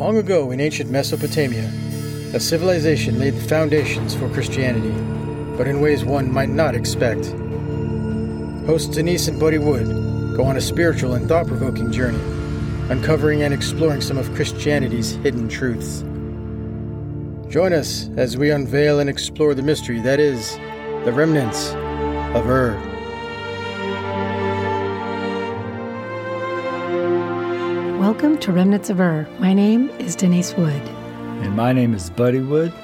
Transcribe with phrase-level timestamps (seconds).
[0.00, 1.70] Long ago in ancient Mesopotamia,
[2.32, 4.94] a civilization laid the foundations for Christianity,
[5.58, 7.26] but in ways one might not expect.
[8.64, 9.86] Hosts Denise and Buddy Wood
[10.38, 12.18] go on a spiritual and thought provoking journey,
[12.88, 16.00] uncovering and exploring some of Christianity's hidden truths.
[17.52, 20.56] Join us as we unveil and explore the mystery that is
[21.04, 21.72] the remnants
[22.34, 22.72] of Ur.
[28.10, 29.28] Welcome to Remnants of Ur.
[29.38, 30.82] My name is Denise Wood.
[31.42, 32.74] And my name is Buddy Wood.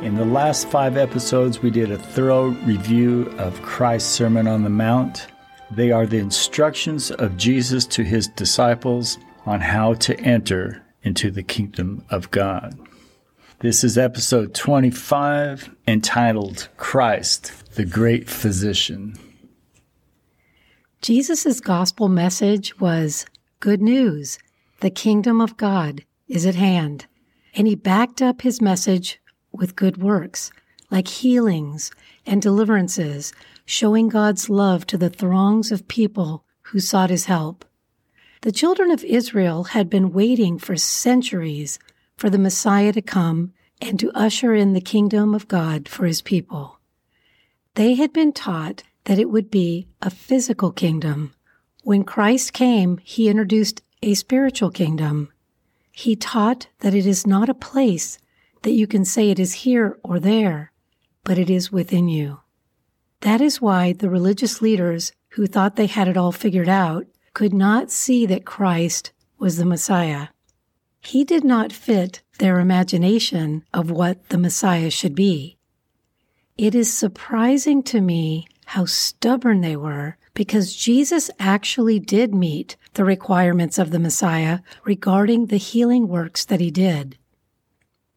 [0.00, 4.70] In the last five episodes, we did a thorough review of Christ's Sermon on the
[4.70, 5.26] Mount.
[5.70, 11.42] They are the instructions of Jesus to his disciples on how to enter into the
[11.42, 12.74] kingdom of God.
[13.58, 19.18] This is episode 25 entitled Christ, the Great Physician.
[21.02, 23.26] Jesus' gospel message was
[23.60, 24.38] good news.
[24.82, 27.06] The kingdom of God is at hand.
[27.54, 29.20] And he backed up his message
[29.52, 30.50] with good works,
[30.90, 31.92] like healings
[32.26, 33.32] and deliverances,
[33.64, 37.64] showing God's love to the throngs of people who sought his help.
[38.40, 41.78] The children of Israel had been waiting for centuries
[42.16, 46.22] for the Messiah to come and to usher in the kingdom of God for his
[46.22, 46.80] people.
[47.76, 51.34] They had been taught that it would be a physical kingdom.
[51.84, 55.32] When Christ came, he introduced a spiritual kingdom.
[55.92, 58.18] He taught that it is not a place
[58.62, 60.72] that you can say it is here or there,
[61.24, 62.40] but it is within you.
[63.20, 67.54] That is why the religious leaders who thought they had it all figured out could
[67.54, 70.28] not see that Christ was the Messiah.
[71.00, 75.58] He did not fit their imagination of what the Messiah should be.
[76.58, 83.04] It is surprising to me how stubborn they were because Jesus actually did meet the
[83.04, 87.16] requirements of the Messiah regarding the healing works that he did.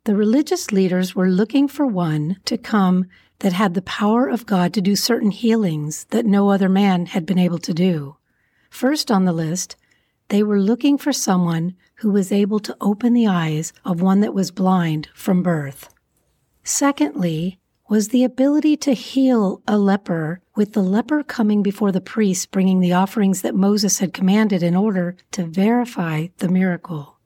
[0.03, 3.05] The religious leaders were looking for one to come
[3.39, 7.25] that had the power of God to do certain healings that no other man had
[7.25, 8.17] been able to do.
[8.69, 9.75] First on the list,
[10.29, 14.33] they were looking for someone who was able to open the eyes of one that
[14.33, 15.89] was blind from birth.
[16.63, 22.51] Secondly, was the ability to heal a leper, with the leper coming before the priest
[22.51, 27.17] bringing the offerings that Moses had commanded in order to verify the miracle.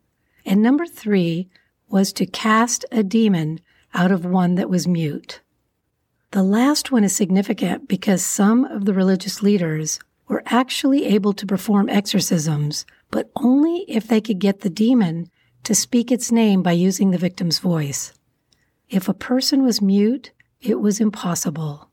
[0.46, 1.50] And number three
[1.88, 3.62] was to cast a demon
[3.94, 5.42] out of one that was mute.
[6.32, 11.48] The last one is significant because some of the religious leaders were actually able to
[11.48, 15.32] perform exorcisms, but only if they could get the demon
[15.64, 18.14] to speak its name by using the victim's voice.
[18.90, 20.32] If a person was mute,
[20.62, 21.90] it was impossible.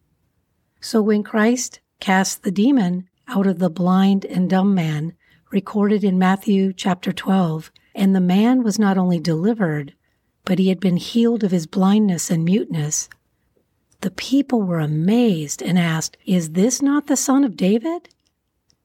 [0.80, 5.14] So when Christ cast the demon out of the blind and dumb man,
[5.50, 9.94] recorded in Matthew chapter 12, and the man was not only delivered,
[10.44, 13.08] but he had been healed of his blindness and muteness,
[14.00, 18.08] the people were amazed and asked, Is this not the son of David?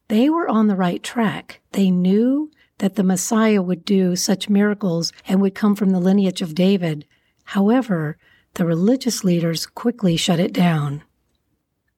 [0.07, 1.61] They were on the right track.
[1.73, 6.41] They knew that the Messiah would do such miracles and would come from the lineage
[6.41, 7.05] of David.
[7.43, 8.17] However,
[8.55, 11.03] the religious leaders quickly shut it down.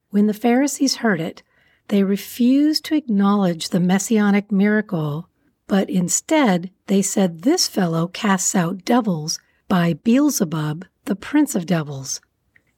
[0.09, 1.44] When the Pharisees heard it,
[1.88, 5.30] they refused to acknowledge the messianic miracle,
[5.68, 12.22] but instead they said this fellow casts out devils by Beelzebub, the prince of devils.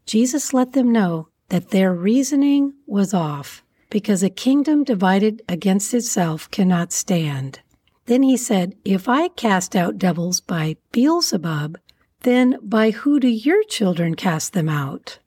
[0.06, 6.50] Jesus let them know that their reasoning was off because a kingdom divided against itself
[6.52, 7.60] cannot stand.
[8.06, 11.78] Then he said, If I cast out devils by Beelzebub,
[12.22, 15.20] then by who do your children cast them out?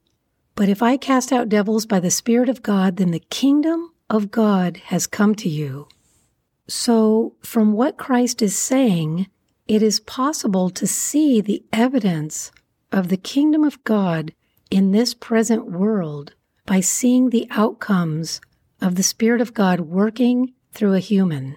[0.55, 4.31] But if I cast out devils by the Spirit of God, then the kingdom of
[4.31, 5.87] God has come to you.
[6.67, 9.29] So, from what Christ is saying,
[9.69, 12.51] it is possible to see the evidence
[12.91, 14.33] of the kingdom of God
[14.71, 16.35] in this present world
[16.67, 18.41] by seeing the outcomes
[18.81, 21.57] of the Spirit of God working through a human.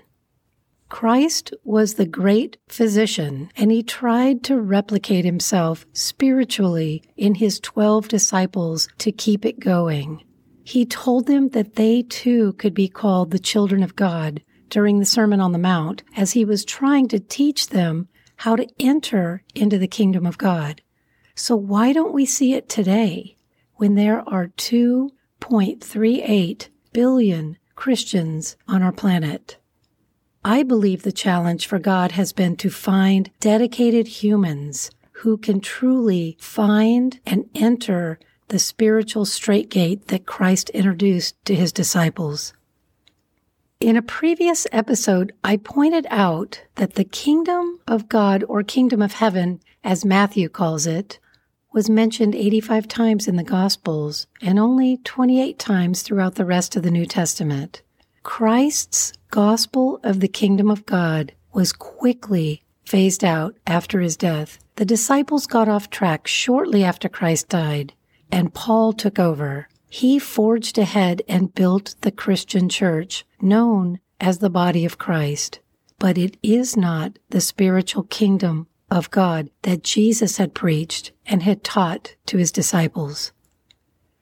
[0.91, 8.09] Christ was the great physician, and he tried to replicate himself spiritually in his 12
[8.09, 10.21] disciples to keep it going.
[10.65, 15.05] He told them that they too could be called the children of God during the
[15.05, 19.79] Sermon on the Mount as he was trying to teach them how to enter into
[19.79, 20.81] the kingdom of God.
[21.35, 23.37] So why don't we see it today
[23.75, 29.55] when there are 2.38 billion Christians on our planet.
[30.43, 34.89] I believe the challenge for God has been to find dedicated humans
[35.21, 38.17] who can truly find and enter
[38.47, 42.53] the spiritual straight gate that Christ introduced to his disciples.
[43.79, 49.13] In a previous episode, I pointed out that the kingdom of God or kingdom of
[49.13, 51.19] heaven, as Matthew calls it,
[51.71, 56.83] was mentioned 85 times in the Gospels and only 28 times throughout the rest of
[56.83, 57.83] the New Testament.
[58.23, 64.59] Christ's gospel of the kingdom of God was quickly phased out after his death.
[64.75, 67.93] The disciples got off track shortly after Christ died,
[68.31, 69.67] and Paul took over.
[69.89, 75.59] He forged ahead and built the Christian church, known as the body of Christ.
[75.99, 81.63] But it is not the spiritual kingdom of God that Jesus had preached and had
[81.63, 83.31] taught to his disciples.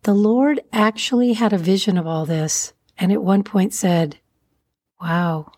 [0.03, 4.17] The Lord actually had a vision of all this, and at one point said,
[5.01, 5.53] Wow,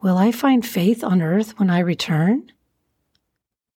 [0.00, 2.52] will I find faith on earth when I return?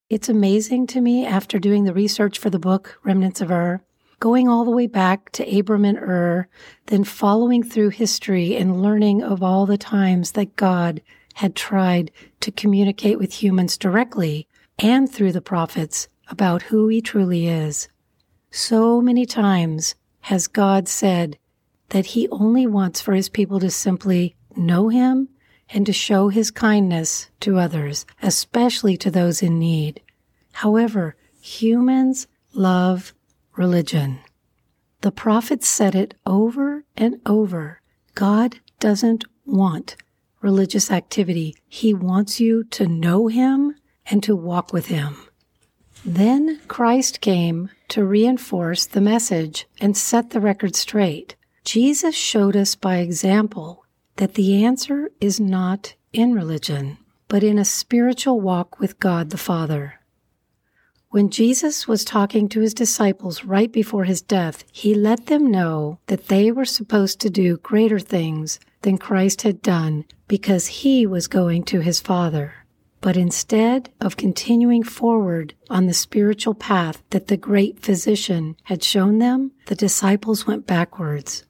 [0.08, 3.82] It's amazing to me after doing the research for the book Remnants of Ur
[4.20, 6.46] going all the way back to Abram and Ur,
[6.86, 11.00] then following through history and learning of all the times that God
[11.34, 12.10] had tried
[12.40, 14.46] to communicate with humans directly
[14.78, 17.88] and through the prophets about who he truly is.
[18.50, 21.38] So many times has God said
[21.90, 25.28] that he only wants for his people to simply know him
[25.72, 30.00] and to show his kindness to others, especially to those in need.
[30.52, 33.14] However, humans love
[33.56, 34.18] religion.
[35.02, 37.80] The prophets said it over and over.
[38.14, 39.96] God doesn't want
[40.42, 41.56] religious activity.
[41.68, 43.76] He wants you to know Him
[44.06, 45.16] and to walk with Him.
[46.04, 51.36] Then Christ came to reinforce the message and set the record straight.
[51.72, 53.86] Jesus showed us by example
[54.16, 59.38] that the answer is not in religion, but in a spiritual walk with God the
[59.38, 60.00] Father.
[61.10, 66.00] When Jesus was talking to his disciples right before his death, he let them know
[66.08, 71.28] that they were supposed to do greater things than Christ had done because he was
[71.28, 72.52] going to his Father.
[73.00, 79.20] But instead of continuing forward on the spiritual path that the great physician had shown
[79.20, 81.44] them, the disciples went backwards.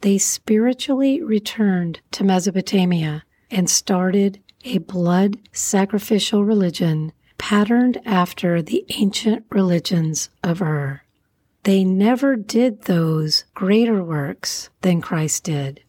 [0.00, 9.44] They spiritually returned to Mesopotamia and started a blood sacrificial religion patterned after the ancient
[9.50, 11.02] religions of Ur.
[11.64, 15.82] They never did those greater works than Christ did.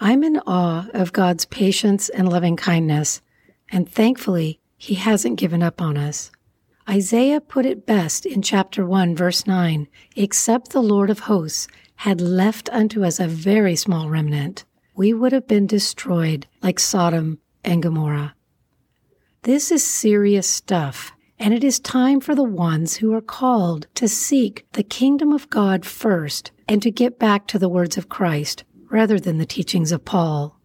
[0.00, 3.22] I'm in awe of God's patience and loving kindness,
[3.70, 6.30] and thankfully, He hasn't given up on us.
[6.88, 9.86] Isaiah put it best in chapter 1, verse 9
[10.16, 11.68] Except the Lord of hosts
[12.02, 14.64] had left unto us a very small remnant,
[14.96, 18.34] we would have been destroyed like Sodom and Gomorrah.
[19.42, 24.08] This is serious stuff, and it is time for the ones who are called to
[24.08, 28.64] seek the kingdom of God first and to get back to the words of Christ
[28.90, 30.58] rather than the teachings of Paul.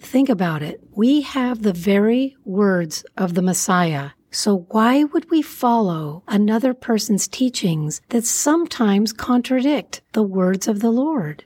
[0.00, 0.80] Think about it.
[0.92, 4.12] We have the very words of the Messiah.
[4.30, 10.90] So why would we follow another person's teachings that sometimes contradict the words of the
[10.90, 11.44] Lord?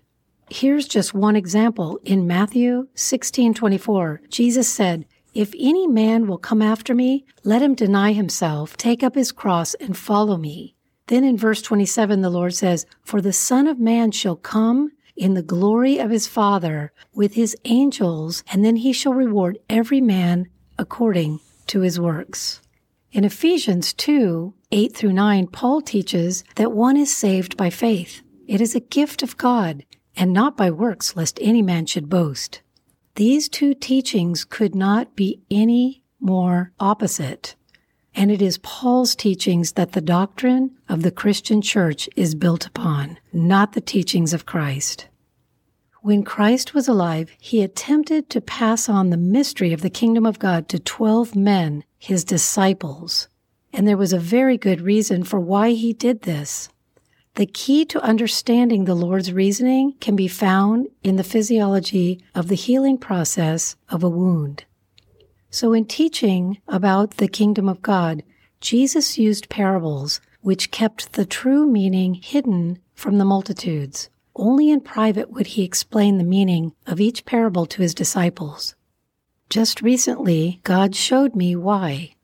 [0.51, 2.01] Here's just one example.
[2.05, 8.13] In Matthew 16:24, Jesus said, if any man will come after me, let him deny
[8.13, 10.77] himself, take up his cross, and follow me.
[11.07, 15.33] Then in verse 27, the Lord says, For the Son of Man shall come in
[15.33, 20.49] the glory of his Father with his angels, and then he shall reward every man
[20.79, 22.61] according to his works.
[23.13, 28.23] In Ephesians 2 8 through 9, Paul teaches that one is saved by faith.
[28.47, 29.85] It is a gift of God,
[30.17, 32.63] and not by works, lest any man should boast.
[33.17, 37.55] These two teachings could not be any more opposite.
[38.15, 43.19] And it is Paul's teachings that the doctrine of the Christian church is built upon,
[43.31, 45.09] not the teachings of Christ.
[46.03, 50.41] When Christ was alive, he attempted to pass on the mystery of the kingdom of
[50.41, 53.29] God to 12 men, his disciples.
[53.73, 56.69] And there was a very good reason for why he did this.
[57.37, 62.57] The key to understanding the Lord's reasoning can be found in the physiology of the
[62.57, 64.65] healing process of a wound.
[65.51, 68.25] So, in teaching about the kingdom of God,
[68.61, 74.11] Jesus used parables which kept the true meaning hidden from the multitudes.
[74.35, 78.75] Only in private would he explain the meaning of each parable to his disciples.
[79.51, 82.15] Just recently, God showed me why.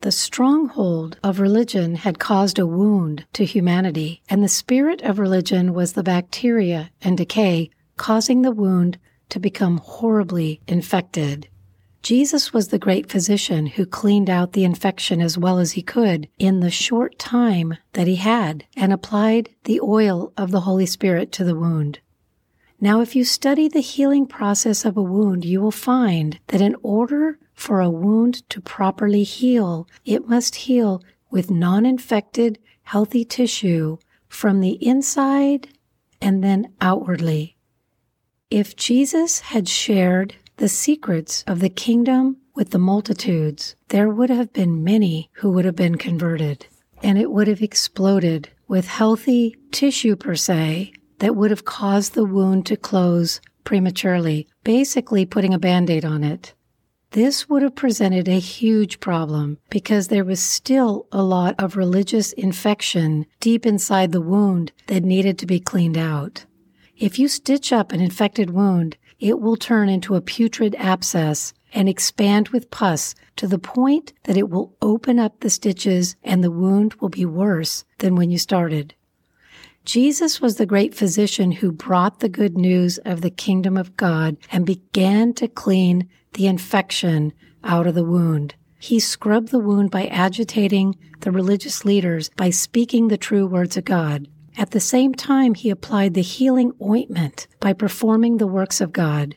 [0.00, 5.74] The stronghold of religion had caused a wound to humanity, and the spirit of religion
[5.74, 8.98] was the bacteria and decay causing the wound
[9.30, 11.48] to become horribly infected.
[12.08, 16.26] Jesus was the great physician who cleaned out the infection as well as he could
[16.38, 21.32] in the short time that he had and applied the oil of the Holy Spirit
[21.32, 21.98] to the wound.
[22.80, 26.76] Now, if you study the healing process of a wound, you will find that in
[26.82, 33.98] order for a wound to properly heal, it must heal with non infected, healthy tissue
[34.28, 35.68] from the inside
[36.22, 37.58] and then outwardly.
[38.50, 44.52] If Jesus had shared the secrets of the kingdom with the multitudes, there would have
[44.52, 46.66] been many who would have been converted,
[47.02, 52.24] and it would have exploded with healthy tissue per se that would have caused the
[52.24, 56.54] wound to close prematurely, basically putting a band aid on it.
[57.12, 62.32] This would have presented a huge problem because there was still a lot of religious
[62.32, 66.44] infection deep inside the wound that needed to be cleaned out.
[66.98, 71.88] If you stitch up an infected wound, it will turn into a putrid abscess and
[71.88, 76.50] expand with pus to the point that it will open up the stitches and the
[76.50, 78.94] wound will be worse than when you started.
[79.84, 84.36] Jesus was the great physician who brought the good news of the kingdom of God
[84.52, 87.32] and began to clean the infection
[87.64, 88.54] out of the wound.
[88.78, 93.84] He scrubbed the wound by agitating the religious leaders by speaking the true words of
[93.84, 94.28] God.
[94.58, 99.36] At the same time, he applied the healing ointment by performing the works of God.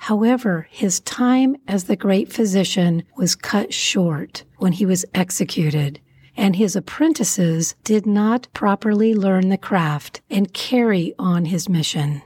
[0.00, 6.00] However, his time as the great physician was cut short when he was executed,
[6.34, 12.22] and his apprentices did not properly learn the craft and carry on his mission.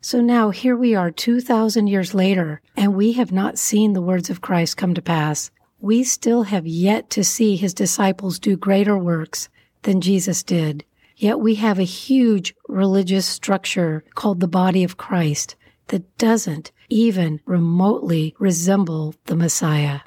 [0.00, 4.30] So now here we are 2,000 years later, and we have not seen the words
[4.30, 5.50] of Christ come to pass.
[5.80, 9.50] We still have yet to see his disciples do greater works
[9.82, 10.82] than Jesus did.
[11.16, 15.56] Yet we have a huge religious structure called the body of Christ
[15.88, 20.00] that doesn't even remotely resemble the Messiah.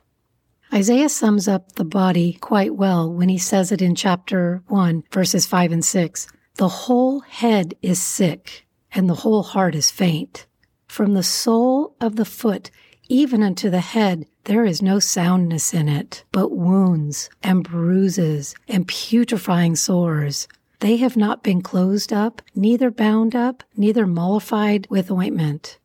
[0.74, 5.46] Isaiah sums up the body quite well when he says it in chapter 1, verses
[5.46, 6.28] 5 and 6.
[6.56, 10.46] The whole head is sick and the whole heart is faint.
[10.88, 12.72] From the sole of the foot
[13.10, 18.88] even unto the head, there is no soundness in it, but wounds and bruises and
[18.88, 20.48] putrefying sores.
[20.80, 25.80] They have not been closed up, neither bound up, neither mollified with ointment.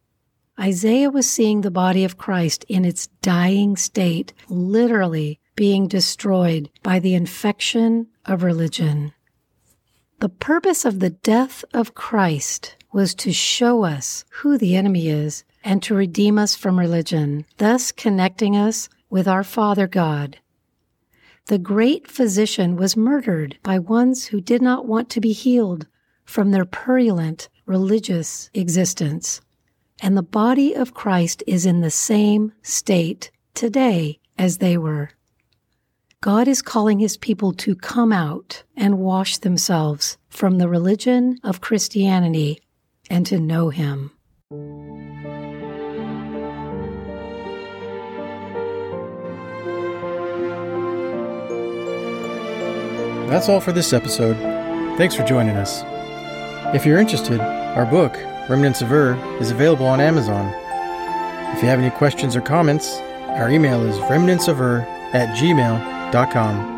[0.60, 6.98] Isaiah was seeing the body of Christ in its dying state, literally being destroyed by
[6.98, 9.12] the infection of religion.
[10.20, 15.44] The purpose of the death of Christ was to show us who the enemy is
[15.64, 20.38] and to redeem us from religion, thus connecting us with our Father God.
[21.46, 25.86] The great physician was murdered by ones who did not want to be healed
[26.24, 29.40] from their purulent religious existence.
[30.00, 35.10] And the body of Christ is in the same state today as they were.
[36.20, 41.60] God is calling his people to come out and wash themselves from the religion of
[41.60, 42.60] Christianity
[43.10, 44.12] and to know Him.
[53.32, 54.36] That's all for this episode.
[54.98, 55.82] Thanks for joining us.
[56.76, 58.14] If you're interested, our book,
[58.50, 60.52] Remnants of Ur, is available on Amazon.
[61.56, 62.98] If you have any questions or comments,
[63.38, 64.84] our email is remnantsofur
[65.14, 66.71] at gmail.com.